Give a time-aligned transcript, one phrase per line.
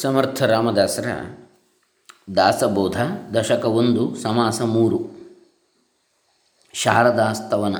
[0.00, 1.06] ಸಮರ್ಥ ರಾಮದಾಸರ
[2.36, 3.00] ದಾಸಬೋಧ
[3.34, 5.10] ದಶಕ ಒಂದು, ಸಮಾಸ ಮೂರು.
[6.72, 7.76] ಶಾರದಾಸ್ತವನ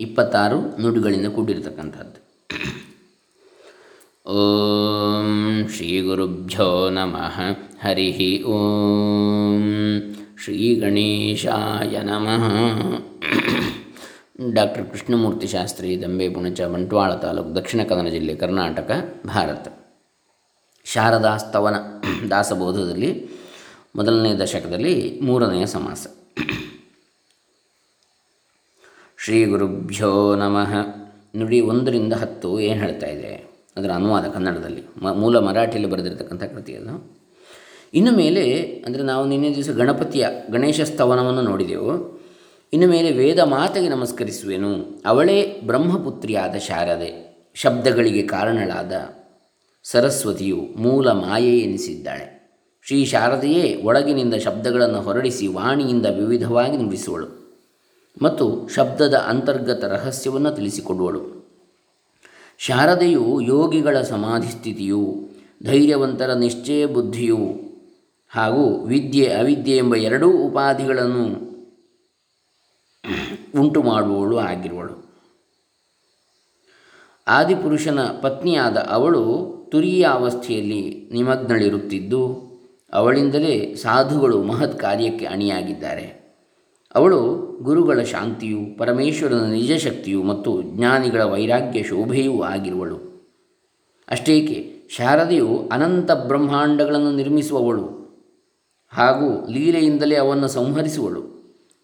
[0.00, 2.24] ಇಪ್ಪತ್ತಾರು ನುಡಿಗಳಿಂದ ಕೂಡಿರತಕ್ಕಂಥದ್ದು.
[4.26, 7.40] ಓಂ ಶ್ರೀ ಗುರುಭ್ಯೋ ನಮಃ.
[7.82, 9.62] ಹರಿ ಓಂ
[10.44, 12.44] ಶ್ರೀ ಗಣೇಶಾಯ ನಮಃ.
[14.52, 18.90] ಡಾಕ್ಟರ್ ಕೃಷ್ಣಮೂರ್ತಿ ಶಾಸ್ತ್ರಿ, ದಂಬೆ, ಪುಣಚ, ಬಂಟ್ವಾಳ ತಾಲೂಕು, ದಕ್ಷಿಣ ಕನ್ನಡ ಜಿಲ್ಲೆ, ಕರ್ನಾಟಕ,
[19.26, 19.83] ಭಾರತ.
[20.84, 21.74] ಶಾರದಾಸ್ತವನ
[22.30, 23.28] ದಾಸಬೋಧದಲ್ಲಿ
[23.96, 26.06] ಮೊದಲನೇ ದಶಕದಲ್ಲಿ ಮೂರನೆಯ ಸಮಾಸ.
[29.24, 30.74] ಶ್ರೀ ಗುರುಭ್ಯೋ ನಮಃ.
[31.36, 33.50] ನುಡಿ ಒಂದರಿಂದ ಹತ್ತು ಏನು ಹೇಳ್ತಾ ಇದೆ?
[33.76, 34.82] ಅದರ ಅನುವಾದ ಕನ್ನಡದಲ್ಲಿ.
[35.02, 37.18] ಮ, ಮೂಲ ಮರಾಠಿಯಲ್ಲಿ ಬರೆದಿರತಕ್ಕಂಥ ಕೃತಿ ಅದು.
[37.94, 42.20] ಇನ್ನು ಮೇಲೆ, ಅಂದರೆ ನಾವು ನಿನ್ನೆ ದಿವಸ ಗಣಪತಿಯ ಗಣೇಶ ಸ್ತವನವನ್ನು ನೋಡಿದೆವು.
[42.72, 45.02] ಇನ್ನು ಮೇಲೆ ವೇದ ಮಾತೆಗೆ ನಮಸ್ಕರಿಸುವೆನು.
[45.06, 47.34] ಅವಳೇ ಬ್ರಹ್ಮಪುತ್ರಿಯಾದ ಶಾರದೆ.
[47.54, 48.92] ಶಬ್ದಗಳಿಗೆ ಕಾರಣಳಾದ
[49.84, 52.34] ಸರಸ್ವತಿಯು ಮೂಲ ಮಾಯೆ ಎನಿಸಿದ್ದಾಳೆ.
[52.82, 57.26] ಶ್ರೀ ಶಾರದೆಯೇ ಒಳಗಿನಿಂದ ಶಬ್ದಗಳನ್ನು ಹೊರಡಿಸಿ ವಾಣಿಯಿಂದ ವಿವಿಧವಾಗಿ ನುಡಿಸುವಳು
[58.22, 61.34] ಮತ್ತು ಶಬ್ದದ ಅಂತರ್ಗತ ರಹಸ್ಯವನ್ನು ತಿಳಿಸಿಕೊಡುವಳು.
[62.58, 65.30] ಶಾರದೆಯು ಯೋಗಿಗಳ ಸಮಾಧಿ ಸ್ಥಿತಿಯು
[65.62, 67.60] ಧೈರ್ಯವಂತರ ನಿಶ್ಚಯ ಬುದ್ಧಿಯು
[68.28, 71.24] ಹಾಗೂ ವಿದ್ಯೆ ಅವಿದ್ಯೆ ಎಂಬ ಎರಡೂ ಉಪಾಧಿಗಳನ್ನು
[73.60, 75.03] ಉಂಟು ಮಾಡುವವಳು ಆಗಿರುವಳು.
[77.26, 79.22] ಆದಿಪುರುಷನ ಪತ್ನಿಯಾದ ಅವಳು
[79.72, 82.22] ತುರಿಯ ಅವಸ್ಥೆಯಲ್ಲಿ ನಿಮಗ್ನಳಿರುತ್ತಿದ್ದು,
[82.92, 86.24] ಅವಳಿಂದಲೇ ಸಾಧುಗಳು ಮಹತ್ ಕಾರ್ಯಕ್ಕೆ ಅಣಿಯಾಗಿದ್ದಾರೆ.
[86.94, 87.20] ಅವಳು
[87.62, 92.96] ಗುರುಗಳ ಶಾಂತಿಯು, ಪರಮೇಶ್ವರನ ನಿಜ ಶಕ್ತಿಯು ಮತ್ತು ಜ್ಞಾನಿಗಳ ವೈರಾಗ್ಯ ಶೋಭೆಯೂ ಆಗಿರುವಳು.
[94.08, 98.04] ಅಷ್ಟೇಕೆ, ಶಾರದೆಯು ಅನಂತ ಬ್ರಹ್ಮಾಂಡಗಳನ್ನು ನಿರ್ಮಿಸುವವಳು
[98.92, 101.22] ಹಾಗೂ ಲೀಲೆಯಿಂದಲೇ ಅವನ್ನು ಸಂಹರಿಸುವಳು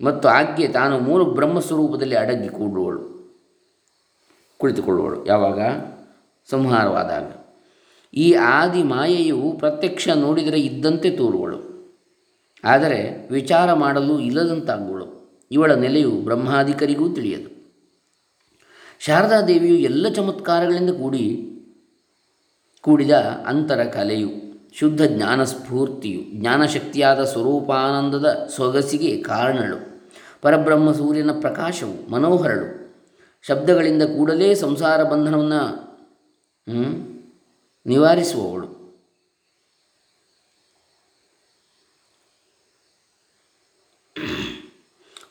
[0.05, 3.20] ಮತ್ತು ಆಕೆ ತಾನು ಮೂರು ಬ್ರಹ್ಮಸ್ವರೂಪದಲ್ಲಿ ಅಡಗಿ ಕೂಡುವಳು
[4.61, 5.27] ಕುಳಿತುಕೊಳ್ಳುವಳು.
[5.27, 5.61] ಯಾವಾಗ?
[6.51, 7.33] ಸಂಹಾರವಾದಾಗ.
[8.15, 11.71] ಈ ಆದಿ ಮಾಯೆಯು ಪ್ರತ್ಯಕ್ಷ ನೋಡಿದರೆ ಇದ್ದಂತೆ ತೋರುವಳು.
[12.65, 15.21] ಆದರೆ ವಿಚಾರ ಮಾಡಲು ಇಲ್ಲದಂತಾಗುವಳು.
[15.53, 17.61] ಇವಳ ನೆಲೆಯು ಬ್ರಹ್ಮಾಧಿಕರಿಗೂ ತಿಳಿಯದು.
[19.01, 21.47] ಶಾರದಾದೇವಿಯು ಎಲ್ಲ ಚಮತ್ಕಾರಗಳಿಂದ ಕೂಡಿ
[22.81, 23.11] ಕೂಡಿದ
[23.47, 24.29] ಅಂತರ ಕಲೆಯು,
[24.73, 30.09] ಶುದ್ಧ ಜ್ಞಾನಸ್ಫೂರ್ತಿಯು, ಜ್ಞಾನಶಕ್ತಿಯಾದ ಸ್ವರೂಪಾನಂದದ ಸೊಗಸಿಗೆ ಕಾರಣಳು.
[30.43, 32.80] ಪರಬ್ರಹ್ಮ ಸೂರ್ಯನ ಪ್ರಕಾಶವು, ಮನೋಹರಳು.
[33.43, 35.63] ಶಬ್ದಗಳಿಂದ ಕೂಡಲೇ ಸಂಸಾರ ಬಂಧನವನ್ನು
[37.87, 38.69] ನಿವಾರಿಸುವವಳು.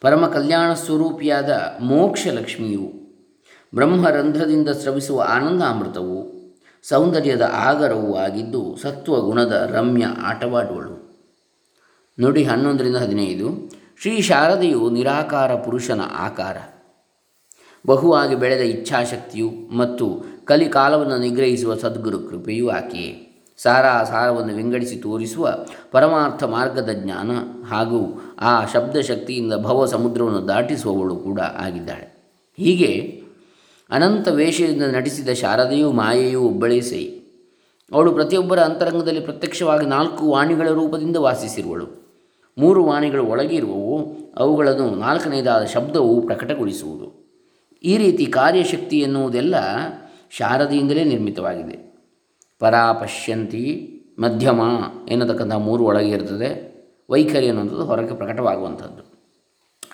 [0.02, 2.86] ಪರಮ ಕಲ್ಯಾಣ ಸ್ವರೂಪಿಯಾದ ಮೋಕ್ಷ ಲಕ್ಷ್ಮಿಯು
[3.76, 6.20] ಬ್ರಹ್ಮರಂಧ್ರದಿಂದ ಸ್ರವಿಸುವ ಆನಂದಾಮೃತವು
[6.84, 10.96] ಸೌಂದರ್ಯದ ಆಗರವೂ ಆಗಿದ್ದು ಸತ್ವಗುಣದ ರಮ್ಯ ಆಟವಾಡುವಳು.
[12.20, 13.48] ನುಡಿ ಹನ್ನೊಂದರಿಂದ ಹದಿನೈದು.
[14.02, 16.58] ಶ್ರೀ ಶಾರದೆಯು ನಿರಾಕಾರ ಪುರುಷನ ಆಕಾರ.
[17.86, 23.26] ಬಹುವಾಗಿ ಬೆಳೆದ ಇಚ್ಛಾಶಕ್ತಿಯು ಮತ್ತು ಕಲಿಕಾಲವನ್ನು ನಿಗ್ರಹಿಸುವ ಸದ್ಗುರು ಕೃಪೆಯೂ ಆಕೆಯೇ
[23.58, 25.58] ಸಾರ ಸಾರವನ್ನು ವಿಂಗಡಿಸಿ ತೋರಿಸುವ
[25.92, 27.32] ಪರಮಾರ್ಥ ಮಾರ್ಗದ ಜ್ಞಾನ
[27.68, 32.24] ಹಾಗೂ ಆ ಶಬ್ದಶಕ್ತಿಯಿಂದ ಭವ ಸಮುದ್ರವನ್ನು ದಾಟಿಸುವವಳು ಕೂಡ ಆಗಿದ್ದಾಳೆ.
[32.58, 33.24] ಹೀಗೆ
[33.92, 37.04] ಅನಂತ ವೇಷದಿಂದ ನಟಿಸಿದ ಶಾರದೆಯೂ ಮಾಯೆಯೂ ಒಬ್ಬಳೇ ಸೈ.
[37.94, 41.86] ಅವಳು ಪ್ರತಿಯೊಬ್ಬರ ಅಂತರಂಗದಲ್ಲಿ ಪ್ರತ್ಯಕ್ಷವಾಗಿ ನಾಲ್ಕು ವಾಣಿಗಳ ರೂಪದಿಂದ ವಾಸಿಸಿರುವಳು.
[42.58, 47.19] ಮೂರು ವಾಣಿಗಳು ಒಳಗಿರುವವು, ಅವುಗಳನ್ನು ನಾಲ್ಕನೇದಾದ ಶಬ್ದವು ಪ್ರಕಟಗೊಳಿಸುವುದು.
[47.84, 49.56] ಈ ರೀತಿ ಕಾರ್ಯಶಕ್ತಿ ಎನ್ನುವುದೆಲ್ಲ
[50.32, 51.94] ಶಾರದೆಯಿಂದಲೇ ನಿರ್ಮಿತವಾಗಿದೆ.
[52.60, 54.62] ಪರಾಪಶ್ಯಂತಿ ಮಧ್ಯಮ
[55.10, 56.70] ಎನ್ನತಕ್ಕಂಥ ಮೂರು ಒಳಗೆ ಇರ್ತದೆ.
[57.10, 59.22] ವೈಖರಿ ಅನ್ನುವಂಥದ್ದು ಹೊರಗೆ ಪ್ರಕಟವಾಗುವಂಥದ್ದು.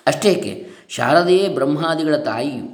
[0.06, 2.64] ಅಷ್ಟೇಕೆ ಶಾರದೆಯೇ ಬ್ರಹ್ಮಾದಿಗಳ ತಾಯಿಯು,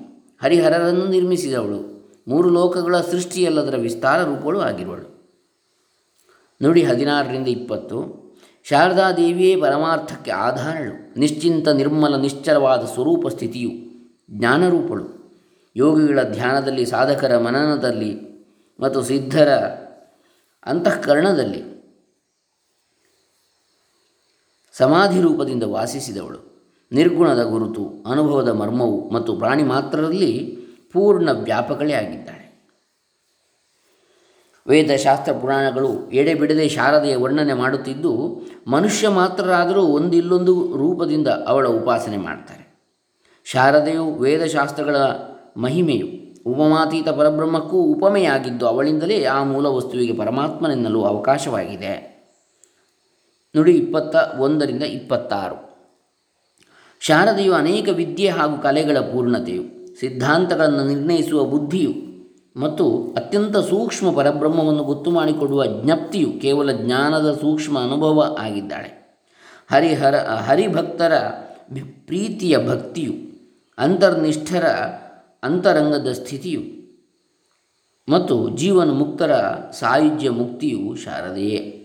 [0.43, 1.93] ಹರಿಹರರನ್ನು ನಿರ್ಮಿಸಿದವಳು,
[2.29, 5.23] ಮೂರು ಲೋಕಗಳ ಸೃಷ್ಟಿಯಲ್ಲದರ ವಿಸ್ತಾರ ರೂಪಗಳು ಆಗಿರುವಳು.
[6.63, 8.23] ನುಡಿ ಹದಿನಾರರಿಂದ ಇಪ್ಪತ್ತು
[8.65, 13.92] ಶಾರದಾದೇವಿಯೇ ಪರಮಾರ್ಥಕ್ಕೆ ಆಧಾರಳು, ನಿಶ್ಚಿಂತ ನಿರ್ಮಲ ನಿಶ್ಚಲವಾದ ಸ್ವರೂಪ ಸ್ಥಿತಿಯು
[14.33, 15.23] ಜ್ಞಾನರೂಪಳು.
[15.77, 18.33] ಯೋಗಿಗಳ ಧ್ಯಾನದಲ್ಲಿ, ಸಾಧಕರ ಮನನದಲ್ಲಿ
[18.81, 19.49] ಮತ್ತು ಸಿದ್ಧರ
[20.67, 21.73] ಅಂತಃಕರಣದಲ್ಲಿ
[24.73, 26.53] ಸಮಾಧಿ ರೂಪದಿಂದ ವಾಸಿಸಿದವಳು.
[26.93, 30.59] ನಿರ್ಗುಣದ ಗುರುತು, ಅನುಭವದ ಮರ್ಮವು ಮತ್ತು ಪ್ರಾಣಿ ಮಾತ್ರರಲ್ಲಿ
[30.93, 32.43] ಪೂರ್ಣ ವ್ಯಾಪಕಳೇ ಆಗಿದ್ದಾಳೆ.
[34.67, 42.62] ವೇದಶಾಸ್ತ್ರ ಪುರಾಣಗಳು ಎಡೆಬಿಡದೆ ಶಾರದೆಯ ವರ್ಣನೆ ಮಾಡುತ್ತಿದ್ದು, ಮನುಷ್ಯ ಮಾತ್ರರಾದರೂ ಒಂದಿಲ್ಲೊಂದು ರೂಪದಿಂದ ಅವಳ ಉಪಾಸನೆ ಮಾಡ್ತಾರೆ.
[43.45, 44.97] ಶಾರದೆಯು ವೇದಶಾಸ್ತ್ರಗಳ
[45.57, 46.23] ಮಹಿಮೆಯು.
[46.47, 52.13] ಉಪಮಾತೀತ ಪರಬ್ರಹ್ಮಕ್ಕೂ ಉಪಮೆಯಾಗಿದ್ದು ಅವಳಿಂದಲೇ ಆ ಮೂಲ ವಸ್ತುವಿಗೆ ಪರಮಾತ್ಮನೆನ್ನಲು ಅವಕಾಶವಾಗಿದೆ.
[53.57, 55.73] ನುಡಿ, ಇಪ್ಪತ್ತ ಒಂದರಿಂದ ಇಪ್ಪತ್ತಾರು.
[57.01, 59.63] ಶಾರದೆಯು ಅನೇಕ ವಿದ್ಯೆ ಹಾಗೂ ಕಲೆಗಳ ಪೂರ್ಣತೆಯು,
[60.01, 62.13] ಸಿದ್ಧಾಂತಗಳನ್ನು ನಿರ್ಣಯಿಸುವ ಬುದ್ಧಿಯು
[62.61, 69.19] ಮತ್ತು ಅತ್ಯಂತ ಸೂಕ್ಷ್ಮ ಪರಬ್ರಹ್ಮವನ್ನು ಗೊತ್ತು ಮಾಡಿಕೊಡುವ ಜ್ಞಪ್ತಿಯು ಕೇವಲ ಜ್ಞಾನದ ಸೂಕ್ಷ್ಮ ಅನುಭವ ಆಗಿದ್ದಾಳೆ.
[69.71, 71.19] ಹರಿಹರ, ಹರಿಭಕ್ತರ
[72.07, 73.32] ಪ್ರೀತಿಯ ಭಕ್ತಿಯು
[73.79, 74.65] ಅಂತರ್ನಿಷ್ಠರ
[75.43, 76.83] ಅಂತರಂಗದ ಸ್ಥಿತಿಯು
[78.09, 79.33] ಮತ್ತು ಜೀವನ ಮುಕ್ತರ
[79.73, 81.79] ಸಾಯುಜ್ಯ ಮುಕ್ತಿಯು ಶಾರದೆಯೇ.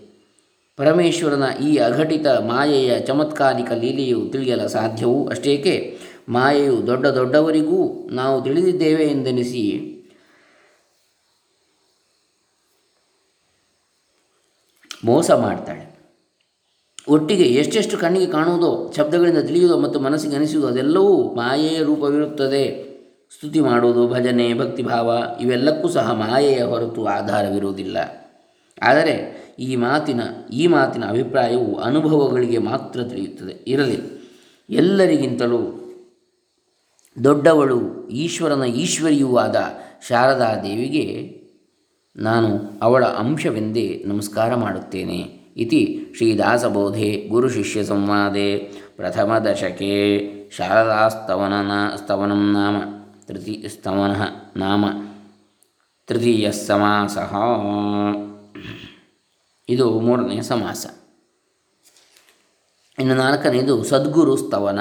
[0.76, 5.98] ಪರಮೇಶ್ವರನ ಈ ಅಘಟಿತ ಮಾಯೆಯ ಚಮತ್ಕಾರಿಕ ಲೀಲೆಯು ತಿಳಿಯಲು ಸಾಧ್ಯವೂ ಅಷ್ಟೇಕೆ?
[6.28, 9.94] ಮಾಯೆಯು ದೊಡ್ಡ ದೊಡ್ಡವರಿಗೂ ನಾವು ತಿಳಿದಿದ್ದೇವೆ ಎಂದೆನಿಸಿ
[15.04, 15.87] ಮೋಸ ಮಾಡ್ತಾಳೆ.
[17.08, 22.88] ಒಟ್ಟಿಗೆ ಎಷ್ಟೆಷ್ಟು ಕಣ್ಣಿಗೆ ಕಾಣುವುದೋ, ಶಬ್ದಗಳಿಂದ ತಿಳಿಯುವುದೋ ಮತ್ತು ಮನಸ್ಸಿಗೆ ಅನಿಸುವುದೋ ಅದೆಲ್ಲವೂ ಮಾಯೆಯ ರೂಪವಿರುತ್ತದೆ.
[23.34, 27.96] ಸ್ತುತಿ ಮಾಡುವುದು, ಭಜನೆ, ಭಕ್ತಿಭಾವ ಇವೆಲ್ಲಕ್ಕೂ ಸಹ ಮಾಯೆಯ ಹೊರತು ಆಧಾರವಿರುವುದಿಲ್ಲ.
[28.82, 30.20] ಆದರೆ ಈ ಮಾತಿನ
[30.52, 33.98] ಈ ಮಾತಿನ ಅಭಿಪ್ರಾಯವು ಅನುಭವಗಳಿಗೆ ಮಾತ್ರ ತಿಳಿಯುತ್ತದೆ, ಇರಲಿ.
[34.70, 35.84] ಎಲ್ಲರಿಗಿಂತಲೂ
[37.24, 39.56] ದೊಡ್ಡವಳು ಈಶ್ವರನ ಈಶ್ವರಿಯೂ ಆದ
[40.08, 41.38] ಶಾರದಾ ದೇವಿಗೆ
[42.16, 45.37] ನಾನು ಅವಳ ಅಂಶವೆಂದೇ ನಮಸ್ಕಾರ ಮಾಡುತ್ತೇನೆ.
[45.58, 48.58] ಇತಿ ಶ್ರೀದಾಸಬೋಧೆ ಗುರುಶಿಷ್ಯ ಸಂವಾದೆ
[48.96, 50.20] ಪ್ರಥಮ ದಶಕೆ
[50.50, 51.54] ಶಾರದಾಸ್ತವನ
[51.96, 52.76] ಸ್ತವನಂ ನಾಮ
[53.26, 54.10] ತೃತಿ ಸ್ತವನ
[54.56, 54.84] ನಾಮ
[56.06, 57.18] ತೃತೀಯ ಸಮಾಸ
[59.68, 60.86] ಇದು ಮೂರನೇ ಸಮಾಸ.
[62.98, 64.78] ಇನ್ನು ನಾಲ್ಕನೆಯದು ಸದ್ಗುರು ಸ್ತವನ.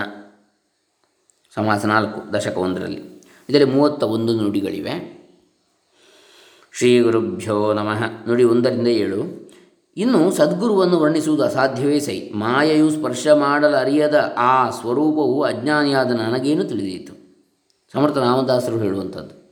[1.56, 3.24] ಸಮಾಸ ನಾಲ್ಕು, ದಶಕ ಒಂದರಲ್ಲಿ.
[3.50, 5.18] ಇದರಲ್ಲಿ ಮೂವತ್ತ ಒಂದು ನುಡಿಗಳಿವೆ.
[6.72, 8.04] ಶ್ರೀ ಗುರುಭ್ಯೋ ನಮಃ.
[8.28, 9.47] ನುಡಿ ಒಂದರಿಂದ ಏಳು.
[9.98, 12.20] ಇನ್ನು ಸದ್ಗುರುವನ್ನು ವರ್ಣಿಸುವುದು ಅಸಾಧ್ಯವೇ ಸೈ.
[12.20, 17.14] ಮಾಯೆಯು ಸ್ಪರ್ಶ ಮಾಡಲು ಅರಿಯದ ಆ ಸ್ವರೂಪವು ಅಜ್ಞಾನಿಯಾದ ನನಗೇನು ತಿಳಿದಿತ್ತು
[17.94, 19.48] ಸಮರ್ಥ ರಾಮದಾಸರು ಹೇಳುವಂಥದ್ದು.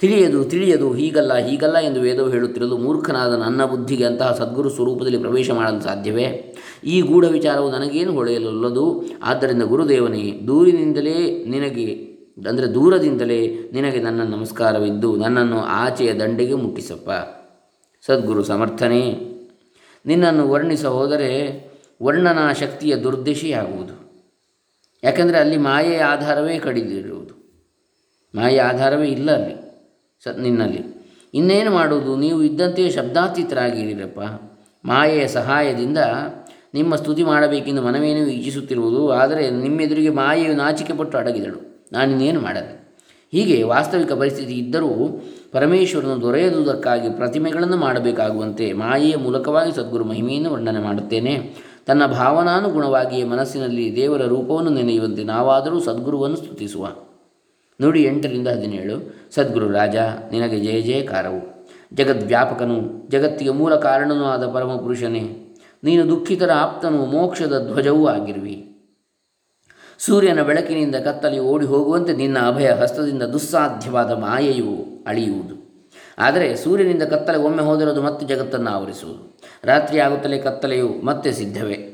[0.00, 5.80] ತಿಳಿಯದು ತಿಳಿಯದು, ಹೀಗಲ್ಲ ಹೀಗಲ್ಲ ಎಂದು ವೇದವು ಹೇಳುತ್ತಿರಲು ಮೂರ್ಖನಾದ ನನ್ನ ಬುದ್ಧಿಗೆ ಅಂತಹ ಸದ್ಗುರು ಸ್ವರೂಪದಲ್ಲಿ ಪ್ರವೇಶ ಮಾಡಲು
[5.80, 6.56] ಸಾಧ್ಯವೇ?
[6.84, 9.04] ಈ ಗೂಢ ವಿಚಾರವು ನನಗೇನು ಹೊಳೆಯಲಲ್ಲದು?
[9.22, 11.92] ಆದ್ದರಿಂದ ಗುರುದೇವನೇ, ದೂರಿನಿಂದಲೇ ನಿನಗೆ,
[12.48, 17.10] ಅಂದರೆ ದೂರದಿಂದಲೇ ನಿನಗೆ ನನ್ನ ನಮಸ್ಕಾರವಿದ್ದು, ನನ್ನನ್ನು ಆಚೆಯ ದಂಡೆಗೆ ಮುಟ್ಟಿಸಪ್ಪ.
[18.06, 19.30] ಸದ್ಗುರು ಸಮರ್ಥನೆ.
[20.06, 21.30] ನಿನ್ನನ್ನು ವರ್ಣಿಸ ಹೋದರೆ
[22.02, 23.94] ವರ್ಣನಾ ಶಕ್ತಿಯ ದುರ್ದಶೆಯಾಗುವುದು.
[25.04, 27.34] ಯಾಕೆಂದರೆ ಅಲ್ಲಿ ಮಾಯೆಯ ಆಧಾರವೇ ಕಡಿದಿರುವುದು.
[28.34, 29.54] ಮಾಯೆಯ ಆಧಾರವೇ ಇಲ್ಲ ಅಲ್ಲಿ,
[30.24, 30.82] ಸ, ನಿನ್ನಲ್ಲಿ.
[31.34, 32.16] ಇನ್ನೇನು ಮಾಡುವುದು?
[32.16, 34.20] ನೀವು ಇದ್ದಂತೆಯೇ ಶಬ್ದಾತೀತರಾಗಿರಪ್ಪ
[34.84, 35.98] ಮಾಯೆಯ ಸಹಾಯದಿಂದ
[36.74, 41.88] ನಿಮ್ಮ ಸ್ತುತಿ ಮಾಡಬೇಕೆಂದು ಮನವೇನೂ ಇಚ್ಛಿಸುತ್ತಿರುವುದು, ಆದರೆ ನಿಮ್ಮೆದುರಿಗೆ ಮಾಯೆಯು ನಾಚಿಕೆ ಪಟ್ಟು ಅಡಗಿದಳು.
[41.92, 42.80] ನಾನಿನ್ನೇನು ಮಾಡಲಿ?
[43.32, 51.54] ಹೀಗೆ ವಾಸ್ತವಿಕ ಪರಿಸ್ಥಿತಿ ಇದ್ದರೂ ಪರಮೇಶ್ವರನು ದೊರೆಯುವುದಕ್ಕಾಗಿ ಪ್ರತಿಮೆಗಳನ್ನು ಮಾಡಬೇಕಾಗುವಂತೆ ಮಾಯೆಯ ಮೂಲಕವಾಗಿ ಸದ್ಗುರು ಮಹಿಮೆಯನ್ನು ವರ್ಣನೆ ಮಾಡುತ್ತೇನೆ.
[51.86, 56.88] ತನ್ನ ಭಾವನಾನುಗುಣವಾಗಿಯೇ ಮನಸ್ಸಿನಲ್ಲಿ ದೇವರ ರೂಪವನ್ನು ನೆನೆಯುವಂತೆ ನಾವಾದರೂ ಸದ್ಗುರುವನ್ನು ಸ್ತುತಿಸುವ.
[57.80, 59.96] ನುಡಿ ಎಂಟರಿಂದ ಹದಿನೇಳು, ಸದ್ಗುರು ರಾಜ,
[60.30, 61.68] ನಿನಗೆ ಜಯ ಜಯಕಾರವು.
[61.94, 65.56] ಜಗದ್ವ್ಯಾಪಕನು, ಜಗತ್ತಿಗೆ ಮೂಲ ಕಾರಣನೂ ಆದ ಪರಮಪುರುಷನೇ.
[65.84, 68.66] ನೀನು ದುಃಖಿತರ ಆಪ್ತನು, ಮೋಕ್ಷದ ಧ್ವಜವೂ ಆಗಿರುವಿ.
[69.98, 75.70] ಸೂರ್ಯನ ಬೆಳಕಿನಿಂದ ಕತ್ತಲಿ ಓಡಿ ಹೋಗುವಂತೆ ನಿನ್ನ ಅಭಯ ಹಸ್ತದಿಂದ ದುಸ್ಸಾಧ್ಯವಾದ ಮಾಯೆಯು ಅಳಿಯುವುದು.
[76.18, 79.38] ಆದರೆ ಸೂರ್ಯನಿಂದ ಕತ್ತಲೆ ಒಮ್ಮೆ ಹೋದಿರೋದು ಮತ್ತೆ ಜಗತ್ತನ್ನು ಆವರಿಸುವುದು.
[79.64, 81.86] ರಾತ್ರಿ ಆಗುತ್ತಲೇ ಕತ್ತಲೆಯು ಮತ್ತೆ ಸಿದ್ಧವೇ?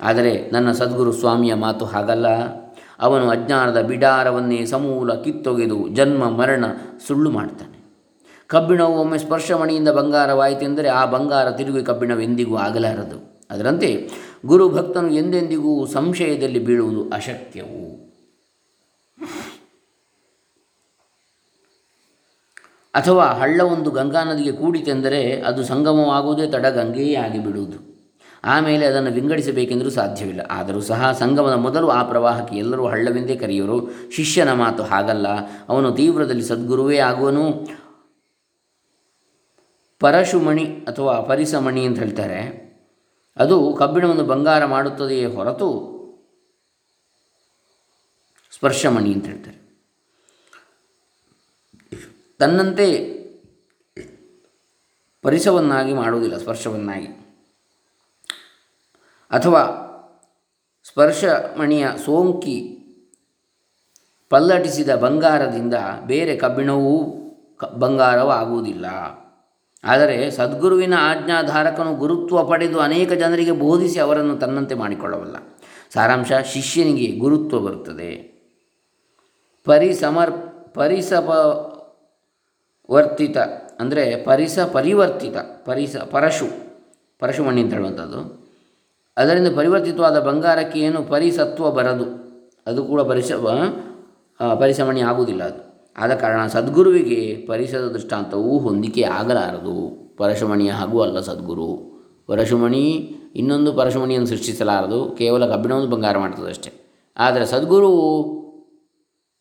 [0.00, 2.26] ಆದರೆ ನನ್ನ ಸದ್ಗುರು ಸ್ವಾಮಿಯ ಮಾತು ಹಾಗಲ್ಲ.
[3.00, 6.64] ಅವನು ಅಜ್ಞಾನದ ಬಿಡಾರವನ್ನೇ ಸಮೂಲ ಕಿತ್ತೊಗೆದು ಜನ್ಮ ಮರಣ
[7.06, 7.78] ಸುಳ್ಳು ಮಾಡ್ತಾನೆ.
[8.46, 13.46] ಕಬ್ಬಿಣವು ಒಮ್ಮೆ ಸ್ಪರ್ಶಮಣಿಯಿಂದ ಬಂಗಾರವಾಯಿತೆಂದರೆ ಆ ಬಂಗಾರ ತಿರುಗಿ ಕಬ್ಬಿಣವೆಂದಿಗೂ ಆಗಲಾರದು.
[13.50, 14.10] ಅದರಂತೆ
[14.46, 18.08] ಗುರು ಭಕ್ತನು ಎಂದೆಂದಿಗೂ ಸಂಶಯದಲ್ಲಿ ಬೀಳುವುದು ಅಶಕ್ಯವು.
[22.98, 27.88] ಅಥವಾ ಹಳ್ಳ ಒಂದು ಗಂಗಾ ನದಿಗೆ ಕೂಡಿತೆಂದರೆ ಅದು ಸಂಗಮವಾಗುವುದೇ ತಡ ಗಂಗೆಯೇ ಆಗಿಬಿಡುವುದು.
[28.44, 30.40] ಆಮೇಲೆ ಅದನ್ನು ವಿಂಗಡಿಸಬೇಕೆಂದರೂ ಸಾಧ್ಯವಿಲ್ಲ.
[30.50, 35.26] ಆದರೂ ಸಹ ಸಂಗಮದ ಮೊದಲು ಆ ಪ್ರವಾಹಕ್ಕೆ ಎಲ್ಲರೂ ಹಳ್ಳವೆಂದೇ ಕರೆಯುವರು ಶಿಷ್ಯನ ಮಾತು ಹಾಗಲ್ಲ.
[35.68, 37.68] ಅವನು ತೀವ್ರದಲ್ಲಿ ಸದ್ಗುರುವೇ ಆಗುವನು.
[40.00, 42.68] ಪರಶುಮಣಿ ಅಥವಾ ಪರಿಸಮಣಿ ಅಂತ ಹೇಳ್ತಾರೆ.
[43.36, 45.98] ಅದು ಕಬ್ಬಿಣವನ್ನು ಬಂಗಾರ ಮಾಡುತ್ತದೆಯೇ ಹೊರತು
[48.50, 49.57] ಸ್ಪರ್ಶಮಣಿ ಅಂತ ಹೇಳ್ತಾರೆ.
[52.38, 53.18] ತನ್ನಂತೆ
[55.22, 57.06] ಪರಿಸವನ್ನಾಗಿ ಮಾಡುವುದಿಲ್ಲ, ಸ್ಪರ್ಶವನ್ನಾಗಿ.
[59.30, 59.84] ಅಥವಾ
[60.84, 62.74] ಸ್ಪರ್ಶಮಣಿಯ ಸೋಂಕಿ
[64.30, 65.74] ಪಲ್ಲಟಿಸಿದ ಬಂಗಾರದಿಂದ
[66.06, 67.14] ಬೇರೆ ಕಬ್ಬಿಣವೂ
[67.78, 68.86] ಬಂಗಾರವಾಗುವುದಿಲ್ಲ.
[69.84, 75.36] ಆದರೆ ಸದ್ಗುರುವಿನ ಆಜ್ಞಾಧಾರಕನು ಗುರುತ್ವ ಪಡೆದು ಅನೇಕ ಜನರಿಗೆ ಬೋಧಿಸಿ ಅವರನ್ನು ತನ್ನಂತೆ ಮಾಡಿಕೊಳ್ಳಬಲ್ಲ.
[75.94, 78.38] ಸಾರಾಂಶ, ಶಿಷ್ಯನಿಗೆ ಗುರುತ್ವ ಬರುತ್ತದೆ.
[79.64, 80.30] ಪರಿಸಮರ್,
[80.74, 81.28] ಪರಿಸಪ
[82.90, 83.36] ವರ್ತಿತ
[83.80, 86.46] ಅಂದರೆ ಪರಿಸ ಪರಿವರ್ತಿತ, ಪರಿಸ ಪರಶು
[87.18, 88.20] ಪರಶುಮಣಿ ಅಂತ ಹೇಳುವಂಥದ್ದು.
[89.16, 92.06] ಅದರಿಂದ ಪರಿವರ್ತಿತವಾದ ಬಂಗಾರಕ್ಕೆ ಏನು ಪರಿಸತ್ವ ಬರದು.
[92.66, 93.32] ಅದು ಕೂಡ ಪರಿಸ
[94.58, 95.60] ಪರಿಸಮಣಿ ಆಗುವುದಿಲ್ಲ ಅದು.
[95.98, 99.76] ಆದ ಕಾರಣ ಸದ್ಗುರುವಿಗೆ ಪರಿಸರದ ದೃಷ್ಟಾಂತವು ಹೊಂದಿಕೆ ಆಗಲಾರದು.
[100.16, 101.70] ಪರಶುಮಣಿಯ ಹಾಗೂ ಅಲ್ಲ ಸದ್ಗುರು.
[102.26, 102.86] ಪರಶುಮಣಿ,
[103.36, 104.98] ಇನ್ನೊಂದು ಪರಶುಮಣಿಯನ್ನು ಸೃಷ್ಟಿಸಲಾರದು.
[105.18, 106.70] ಕೇವಲ ಕಬ್ಬಿಣವನ್ನು ಬಂಗಾರ ಮಾಡ್ತದಷ್ಟೇ.
[107.16, 107.92] ಆದರೆ ಸದ್ಗುರು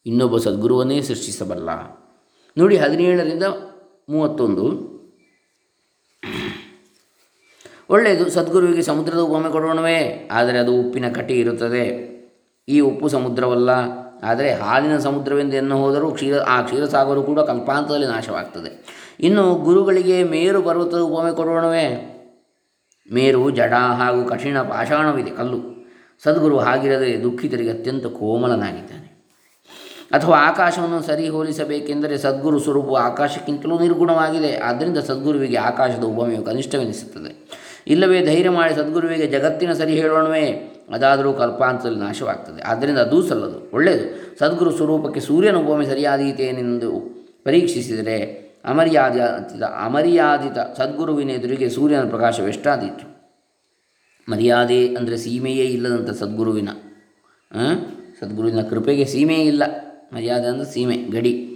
[0.05, 1.69] ಇನ್ನೊಬ್ಬ ಸದ್ಗುರುವನ್ನೇ ಸೃಷ್ಟಿಸಬಲ್ಲ.
[2.57, 3.45] ನೋಡಿ ಹದಿನೇಳರಿಂದ
[4.09, 4.65] ಮೂವತ್ತೊಂದು.
[7.93, 9.99] ಒಳ್ಳೆಯದು, ಸದ್ಗುರುವಿಗೆ ಸಮುದ್ರದ ಉಪಮೆ ಕೊಡೋಣವೇ,
[10.31, 11.83] ಆದರೆ ಅದು ಉಪ್ಪಿನ ಕಟಿ ಇರುತ್ತದೆ.
[12.67, 13.71] ಈ ಉಪ್ಪು ಸಮುದ್ರವಲ್ಲ,
[14.23, 18.71] ಆದರೆ ಹಾಲಿನ ಸಮುದ್ರವೆಂದು ಎನ್ನು ಹೋದರೂ ಕ್ಷೀರ, ಆ ಕ್ಷೀರಸಾಗರು ಕೂಡ ಕಲ್ಪಾಂತದಲ್ಲಿ ನಾಶವಾಗ್ತದೆ.
[19.19, 21.87] ಇನ್ನು ಗುರುಗಳಿಗೆ ಮೇರು ಪರ್ವತದ ಉಪಮೆ ಕೊಡೋಣವೇ,
[23.09, 25.59] ಮೇರು ಜಡ ಹಾಗೂ ಕಠಿಣ ಪಾಷಾಣವಿದೆ ಕಲ್ಲು.
[26.23, 29.06] ಸದ್ಗುರು ಹಾಗಿರದೆ ದುಃಖಿತರಿಗೆ ಅತ್ಯಂತ ಕೋಮಲನಾಗಿದ್ದಾನೆ.
[30.11, 34.57] ಅಥವಾ ಆಕಾಶವನ್ನು ಸರಿ ಹೋಲಿಸಬೇಕೆಂದರೆ ಸದ್ಗುರು ಸ್ವರೂಪವು ಆಕಾಶಕ್ಕಿಂತಲೂ ನಿರ್ಗುಣವಾಗಿದೆ.
[34.57, 37.47] ಆದ್ದರಿಂದ ಸದ್ಗುರುವಿಗೆ ಆಕಾಶದ ಉಪಮೆಯು ಕನಿಷ್ಠವೆನಿಸುತ್ತದೆ.
[37.87, 40.73] ಇಲ್ಲವೇ ಧೈರ್ಯ ಮಾಡಿ ಸದ್ಗುರುವಿಗೆ ಜಗತ್ತಿನ ಸರಿ ಹೇಳೋಣವೇ.
[40.93, 42.61] ಅದಾದರೂ ಕಲ್ಪಾಂತದಲ್ಲಿ ನಾಶವಾಗ್ತದೆ.
[42.61, 43.71] ಆದ್ದರಿಂದ ಅದೂ ಸಲ್ಲದು.
[43.73, 44.37] ಒಳ್ಳೆಯದು.
[44.39, 46.91] ಸದ್ಗುರು ಸ್ವರೂಪಕ್ಕೆ ಸೂರ್ಯನ ಉಪಮೆ ಸರಿಯಾದೀತೇನೆಂದು
[47.43, 53.17] ಪರೀಕ್ಷಿಸಿದರೆ ಅಮರ್ಯಾದಿತ ಅಮರ್ಯಾದಿತ ಸದ್ಗುರುವಿನ ಎದುರಿಗೆ ಸೂರ್ಯನ ಪ್ರಕಾಶವೆಷ್ಟಾದೀತು
[54.31, 56.69] ಮರ್ಯಾದೆ ಅಂದರೆ ಸೀಮೆಯೇ ಇಲ್ಲದಂಥ ಸದ್ಗುರುವಿನ?
[58.19, 59.63] ಸದ್ಗುರುವಿನ ಕೃಪೆಗೆ ಸೀಮೆಯೇ ಇಲ್ಲ.
[60.13, 61.53] ಮರ್ಯಾದೆ ಅಂದರೆ ಸೀಮೆ, ಗಡಿ.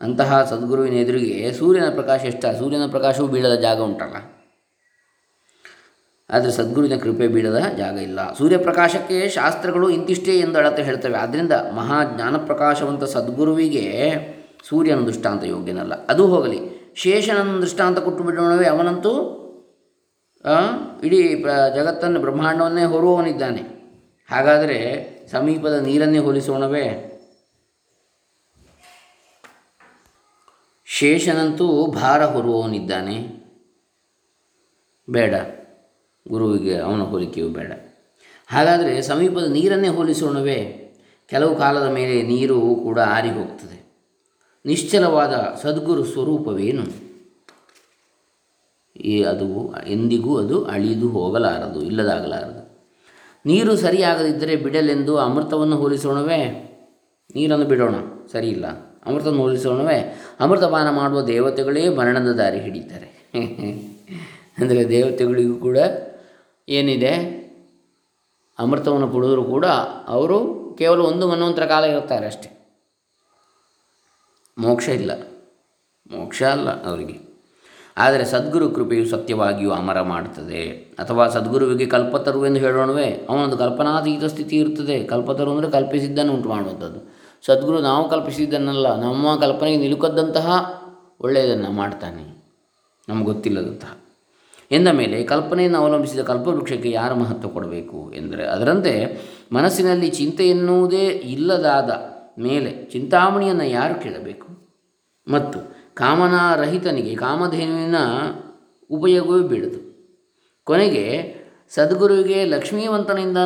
[0.00, 2.46] ಅಂತಹ ಸದ್ಗುರುವಿನ ಎದುರಿಗೆ ಸೂರ್ಯನ ಪ್ರಕಾಶ ಎಷ್ಟ?
[2.46, 4.16] ಸೂರ್ಯನ ಪ್ರಕಾಶವೂ ಬೀಳದ ಜಾಗ ಉಂಟಲ್ಲ.
[6.30, 8.34] ಆದರೆ ಸದ್ಗುರುವಿನ ಕೃಪೆ ಬೀಳದ ಜಾಗ ಇಲ್ಲ.
[8.34, 11.14] ಸೂರ್ಯಪ್ರಕಾಶಕ್ಕೆ ಶಾಸ್ತ್ರಗಳು ಇಂತಿಷ್ಟೇ ಎಂದು ಅಳತೆ ಹೇಳ್ತವೆ.
[11.14, 13.86] ಆದ್ದರಿಂದ ಮಹಾ ಜ್ಞಾನಪ್ರಕಾಶವಂತ ಸದ್ಗುರುವಿಗೆ
[14.68, 16.06] ಸೂರ್ಯನ ದೃಷ್ಟಾಂತ ಯೋಗ್ಯನಲ್ಲ.
[16.06, 16.60] ಅದು ಹೋಗಲಿ.
[16.94, 19.40] ಶೇಷನನ್ನು ದೃಷ್ಟಾಂತ ಕೊಟ್ಟು ಬಿಡೋಣವೇ ಅವನಂತೂ
[21.04, 23.62] ಇಡೀ ಪ್ರ, ಜಗತ್ತನ್ನು ಬ್ರಹ್ಮಾಂಡವನ್ನೇ ಹೊರುವವನಿದ್ದಾನೆ.
[24.30, 24.78] ಹಾಗಾದರೆ
[25.30, 27.13] ಸಮೀಪದ ನೀರನ್ನೇ ಹೋಲಿಸೋಣವೇ?
[30.98, 33.44] ಶೇಷನಂತೂ ಭಾರ ಹೊರುವವನಿದ್ದಾನೆ.
[35.10, 35.34] ಬೇಡ.
[36.28, 37.72] ಗುರುವಿಗೆ ಅವನ ಹೋಲಿಕೆಯೂ ಬೇಡ.
[38.46, 40.80] ಹಾಗಾದರೆ ಸಮೀಪದ ನೀರನ್ನೇ ಹೋಲಿಸೋಣವೇ.
[41.26, 43.92] ಕೆಲವು ಕಾಲದ ಮೇಲೆ ನೀರು ಕೂಡ ಆರಿ ಹೋಗ್ತದೆ.
[44.66, 46.84] ನಿಶ್ಚಲವಾದ ಸದ್ಗುರು ಸ್ವರೂಪವೇನು?
[48.96, 52.88] ಈ ಅದು ಎಂದಿಗೂ ಅದು ಅಳಿದು ಹೋಗಲಾರದು, ಇಲ್ಲದಾಗಲಾರದು.
[53.46, 56.60] ನೀರು ಸರಿಯಾಗದಿದ್ದರೆ ಬಿಡಲೆಂದು ಅಮೃತವನ್ನು ಹೋಲಿಸೋಣವೇ?
[57.34, 57.94] ನೀರನ್ನು ಬಿಡೋಣ.
[58.32, 58.48] ಸರಿ
[59.06, 63.30] ಇಲ್ಲ ಅಮೃತವನ್ನು ಅಮೃತಪಾನ ಮಾಡುವ ದೇವತೆಗಳೇ ಮರಣದ ದಾರಿ ಹಿಡಿತಾರೆ.
[64.58, 65.78] ಅಂದರೆ ದೇವತೆಗಳಿಗೂ ಕೂಡ
[66.68, 67.44] ಏನಿದೆ?
[68.58, 69.66] ಅಮೃತವನ್ನು ಕುಡಿದರೂ ಕೂಡ
[70.06, 72.54] ಅವರು ಕೇವಲ ಒಂದು ಮನ್ವಂತರ ಕಾಲ ಇರ್ತಾರೆ ಅಷ್ಟೆ.
[74.58, 75.12] ಮೋಕ್ಷ ಇಲ್ಲ.
[76.16, 77.34] ಮೋಕ್ಷ ಅಲ್ಲ ಅವರಿಗೆ.
[77.96, 80.70] ಆದರೆ ಸದ್ಗುರು ಕೃಪೆಯು ಸತ್ಯವಾಗಿಯೂ ಅಮರ ಮಾಡುತ್ತದೆ.
[80.98, 83.26] ಅಥವಾ ಸದ್ಗುರುವಿಗೆ ಕಲ್ಪತರು ಎಂದು ಹೇಳೋಣವೇ.
[83.28, 85.04] ಅವನೊಂದು ಕಲ್ಪನಾತೀತ ಸ್ಥಿತಿ ಇರ್ತದೆ.
[85.04, 87.23] ಕಲ್ಪತರು ಅಂದರೆ ಕಲ್ಪಿಸಿದ್ದನ್ನು ಉಂಟು ಮಾಡುವಂಥದ್ದು.
[87.46, 90.82] ಸದ್ಗುರು ನಾವು ಕಲ್ಪಿಸಿದ್ದನ್ನಲ್ಲ ನಮ್ಮ ಕಲ್ಪನೆಗೆ ನಿಲುಕದ್ದಂತಹ
[91.20, 92.44] ಒಳ್ಳೆಯದನ್ನು ಮಾಡ್ತಾನೆ.
[93.08, 93.96] ನಮ್ಗೆ ಗೊತ್ತಿಲ್ಲದಂತಹ.
[94.70, 99.20] ಎಂದ ಮೇಲೆ ಕಲ್ಪನೆಯನ್ನು ಅವಲಂಬಿಸಿದ ಕಲ್ಪವೃಕ್ಷಕ್ಕೆ ಯಾರು ಮಹತ್ವ ಕೊಡಬೇಕು ಎಂದರೆ ಅದರಂತೆ
[99.52, 101.90] ಮನಸ್ಸಿನಲ್ಲಿ ಚಿಂತೆ ಎನ್ನುವುದೇ ಇಲ್ಲದಾದ
[102.38, 104.48] ಮೇಲೆ ಚಿಂತಾಮಣಿಯನ್ನು ಯಾರು ಕೇಳಬೇಕು?
[105.28, 105.58] ಮತ್ತು
[105.94, 107.96] ಕಾಮನಾರಹಿತನಿಗೆ ಕಾಮಧೇನುವಿನ
[108.90, 110.10] ಉಪಯೋಗವೇ ಬೀಳದು.
[110.64, 111.36] ಕೊನೆಗೆ
[111.70, 113.38] ಸದ್ಗುರುವಿಗೆ ಲಕ್ಷ್ಮೀವಂತನಿಂದ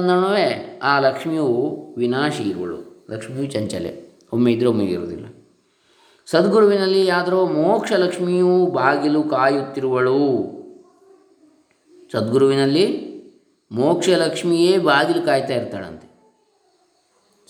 [0.83, 2.88] ಆ ಲಕ್ಷ್ಮಿಯು ವಿನಾಶಿ ಇರುವಳು.
[3.11, 4.09] ಲಕ್ಷ್ಮಿಯು ಚಂಚಲೆ.
[4.33, 5.27] ಒಮ್ಮೆ ಇದ್ದರೆ ಒಮ್ಮೆ ಇರುವುದಿಲ್ಲ.
[6.27, 10.49] ಸದ್ಗುರುವಿನಲ್ಲಿ ಆದರೂ ಮೋಕ್ಷ ಲಕ್ಷ್ಮಿಯು ಬಾಗಿಲು ಕಾಯುತ್ತಿರುವಳು.
[12.13, 13.09] ಸದ್ಗುರುವಿನಲ್ಲಿ
[13.73, 16.09] ಮೋಕ್ಷ ಲಕ್ಷ್ಮಿಯೇ ಬಾಗಿಲು ಕಾಯ್ತಾ ಇರ್ತಾಳಂತೆ.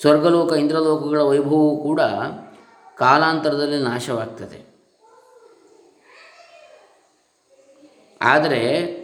[0.01, 2.01] ಸ್ವರ್ಗಲೋಕ, ಇಂದ್ರಲೋಕಗಳ ವೈಭವವು ಕೂಡ
[2.97, 4.69] ಕಾಲಾಂತರದಲ್ಲಿ ನಾಶವಾಗ್ತದೆ.
[8.23, 8.98] ಆದರೆ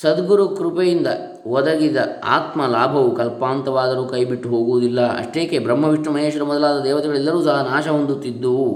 [0.00, 1.06] ಸದ್ಗುರು ಕೃಪೆಯಿಂದ
[1.46, 5.00] ಒದಗಿದ ಆತ್ಮ ಲಾಭವು ಕಲ್ಪಾಂತವಾದರೂ ಕೈಬಿಟ್ಟು ಹೋಗುವುದಿಲ್ಲ.
[5.18, 8.66] ಅಷ್ಟೇಕೆ ಬ್ರಹ್ಮ ವಿಷ್ಣು ಮಹೇಶ್ವರ ಮೊದಲಾದ ದೇವತೆಗಳೆಲ್ಲರೂ ಸಹ ನಾಶ ಹೊಂದುತ್ತಿದ್ದುವು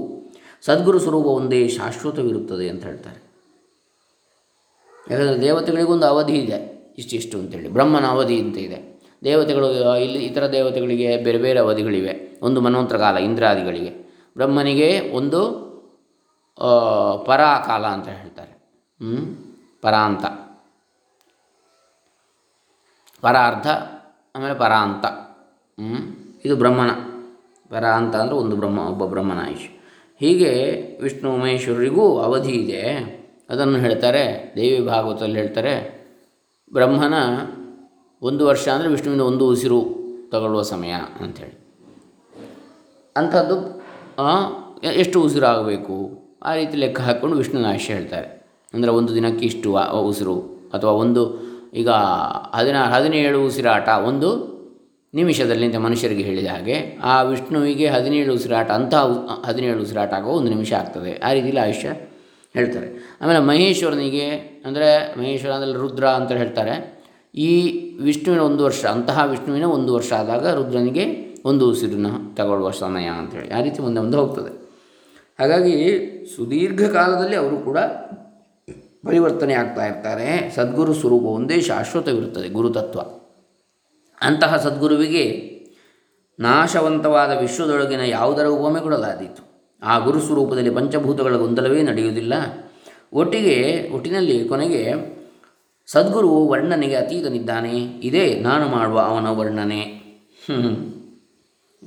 [0.63, 3.21] ಸದ್ಗುರು ಸ್ವರೂಪ ಒಂದೇ ಶಾಶ್ವತವಿರುತ್ತದೆ ಅಂತ ಹೇಳ್ತಾರೆ.
[5.11, 6.59] ಯಾಕಂದರೆ ದೇವತೆಗಳಿಗೊಂದು ಅವಧಿ ಇದೆ.
[6.99, 7.69] ಇಷ್ಟಿಷ್ಟು ಅಂತೇಳಿ.
[7.69, 8.79] ಬ್ರಹ್ಮನ ಅವಧಿ ಅಂತ ಇದೆ.
[9.25, 12.15] ದೇವತೆಗಳು ಇಲ್ಲಿ ಇತರ ದೇವತೆಗಳಿಗೆ ಬೇರೆ ಬೇರೆ ಅವಧಿಗಳಿವೆ.
[12.43, 13.93] ಒಂದು ಮನ್ವಂತರ ಕಾಲ, ಇಂದ್ರಾದಿಗಳಿಗೆ.
[14.37, 15.41] ಬ್ರಹ್ಮನಿಗೆ ಒಂದು
[17.27, 18.53] ಪರಾಕಾಲ ಅಂತ ಹೇಳ್ತಾರೆ?
[19.83, 20.25] ಪರಾಂತ.
[23.23, 23.67] ಪರಾರ್ಧ
[24.35, 25.05] ಆಮೇಲೆ ಪರಾಂತ.
[26.47, 26.91] ಇದು ಬ್ರಹ್ಮನ.
[27.71, 29.69] ಪರಾಂತ ಅಂದರೆ ಒಂದು ಬ್ರಹ್ಮ, ಒಬ್ಬ ಬ್ರಹ್ಮನ ಆಯುಷ್.
[30.21, 30.53] ಹೀಗೆ
[31.03, 32.83] ವಿಷ್ಣು ಮಹೇಶ್ವರರಿಗೂ ಅವಧಿ ಇದೆ.
[33.53, 34.25] ಅದನ್ನು ಹೇಳ್ತಾರೆ,
[34.57, 35.75] ದೇವಿ ಭಾಗವತದಲ್ಲಿ ಹೇಳ್ತಾರೆ,
[36.73, 37.15] ಬ್ರಹ್ಮನ
[38.23, 39.81] ಒಂದು ವರ್ಷ ಅಂದರೆ ವಿಷ್ಣುವಿನ ಒಂದು ಉಸಿರು
[40.33, 41.55] ತಗೊಳ್ಳುವ ಸಮಯ ಅಂಥೇಳಿ.
[43.17, 43.57] ಅಂಥದ್ದು
[45.03, 45.97] ಎಷ್ಟು ಉಸಿರು ಆಗಬೇಕು?
[46.49, 48.29] ಆ ರೀತಿ ಲೆಕ್ಕ ಹಾಕ್ಕೊಂಡು ವಿಷ್ಣುವಿನ ಆಯುಷ್ಯ ಹೇಳ್ತಾರೆ.
[48.75, 49.71] ಅಂದರೆ ಒಂದು ದಿನಕ್ಕೆ ಇಷ್ಟು
[50.11, 50.37] ಉಸಿರು
[50.77, 51.23] ಅಥವಾ ಒಂದು
[51.73, 51.89] ಈಗ
[52.55, 54.31] ಹದಿನಾ, ಹದಿನೇಳು ಉಸಿರಾಟ ಒಂದು
[55.15, 59.03] ನಿಮಿಷದಲ್ಲಿ ಅಂತ ಮನುಷ್ಯರಿಗೆ ಹೇಳಿದ ಹಾಗೆ, ಆ ವಿಷ್ಣುವಿಗೆ ಹದಿನೇಳು ಉಸಿರಾಟ ಅಂತಹ
[59.45, 61.19] ಹದಿನೇಳು ಉಸಿರಾಟ ಆಗೋ ಒಂದು ನಿಮಿಷ ಆಗ್ತದೆ.
[61.19, 61.89] ಆ ರೀತಿಯಲ್ಲಿ ಆಯುಷ್ಯ
[62.55, 63.19] ಹೇಳ್ತಾರೆ.
[63.23, 64.27] ಆಮೇಲೆ ಮಹೇಶ್ವರನಿಗೆ
[64.67, 67.01] ಅಂದರೆ ಮಹೇಶ್ವರ ಅಂದರೆ ರುದ್ರ ಅಂತ ಹೇಳ್ತಾರೆ.
[67.35, 67.51] ಈ
[68.01, 71.05] ವಿಷ್ಣುವಿನ ಒಂದು ವರ್ಷ, ಅಂತಹ ವಿಷ್ಣುವಿನ ಒಂದು ವರ್ಷ ಆದಾಗ ರುದ್ರನಿಗೆ
[71.45, 74.51] ಒಂದು ಉಸಿರನ್ನ ತಗೊಳ್ಳುವ ಸಮಯ ಅಂತೇಳಿ ಆ ರೀತಿ ಮುಂದೆ ಮುಂದೆ ಹೋಗ್ತದೆ.
[75.41, 75.77] ಹಾಗಾಗಿ
[76.37, 77.79] ಸುದೀರ್ಘ ಕಾಲದಲ್ಲಿ ಅವರು ಕೂಡ
[79.07, 80.53] ಪರಿವರ್ತನೆ ಆಗ್ತಾ ಇರ್ತಾರೆ.
[80.55, 83.01] ಸದ್ಗುರು ಸ್ವರೂಪ ಒಂದೇ ಶಾಶ್ವತವಿರುತ್ತದೆ, ಗುರುತತ್ವ.
[84.21, 85.51] ಅಂತಹ ಸದ್ಗುರುವಿಗೆ
[86.41, 89.51] ನಾಶವಂತವಾದ ವಿಶ್ವದೊಳಗಿನ ಯಾವುದರ ಉಪಮೆ ಕೊಡಲಾದೀತು.
[89.83, 92.33] ಆ ಗುರು ಸ್ವರೂಪದಲ್ಲಿ ಪಂಚಭೂತಗಳ ಗೊಂದಲವೇ ನಡೆಯುವುದಿಲ್ಲ.
[93.13, 94.95] ಒಟ್ಟಿಗೆ, ಒಟ್ಟಿನಲ್ಲಿ ಕೊನೆಗೆ
[95.87, 97.71] ಸದ್ಗುರು ವರ್ಣನೆಗೆ ಅತೀತನಿದ್ದಾನೆ.
[97.81, 100.01] ಇದೇ ನಾನು ಮಾಡುವ ಅವನ ವರ್ಣನೆ.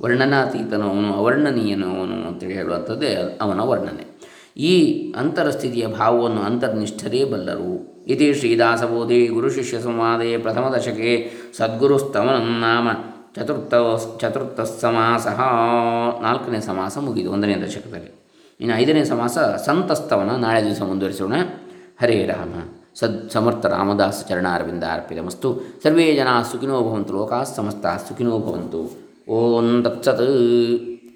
[0.02, 4.13] ವರ್ಣನಾತೀತನು ಅವನು ಅವರ್ಣನೀಯನು ಅವನು ಅಂತೇಳಿ ಹೇಳುವಂಥದ್ದೇ ಅವನ ವರ್ಣನೆ.
[4.56, 7.94] ಈ ಅಂತರಸ್ಥಿತಿಯ ಭಾವವನ್ನು ಅಂತರ್ನಿಷ್ಠರೇ ಬಲ್ಲರು.
[8.06, 12.88] ಇತಿ ಶ್ರೀದಾಸಬೋಧಿ ಗುರು ಶಿಷ್ಯ ಸಂವಾದೆ ಪ್ರಥಮ ದಶಕೆ ಸದ್ಗುರುಸ್ತವನಂ ನಾಮ
[13.36, 13.74] ಚತುರ್ಥ
[14.20, 15.26] ಚತುರ್ಥ ಸಮಾಸ
[16.22, 18.24] ನಾಲ್ಕನೇ ಸಮಾಸ ಮುಗಿದು ಒಂದನೇ ದಶಕದಲ್ಲಿ.
[18.60, 21.32] ಇನ್ನು ಐದನೇ ಸಮಾಸ ಸಂತಸ್ತವನ ನಾಳೆ ದಿವಸ ಮುಂದುವರಿಸೋಣ.
[22.02, 22.54] ಹರೇ ರಾಮ.
[22.94, 25.60] ಸದ್ ಸಮರ್ಥ ರಾಮದಾಸ ಚರಣಾರವಿಂದ ಅರ್ಪಿತಮಸ್ತು.
[25.82, 27.14] ಸರ್ವೇ ಜನ ಸುಖಿನೋ ಭವಂತು.
[27.14, 29.04] ಲೋಕಾಃ ಸಮಸ್ತ ಸುಖಿನೋ ಭವಂತು.
[29.32, 30.93] ಓಂ ತತ್ಸತ್.